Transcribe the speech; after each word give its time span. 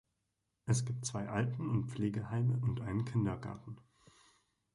Es 0.65 0.83
gibt 0.83 1.05
zwei 1.05 1.29
Alten- 1.29 1.69
und 1.69 1.85
Pflegeheime 1.91 2.57
und 2.57 2.81
einen 2.81 3.05
Kindergarten. 3.05 3.77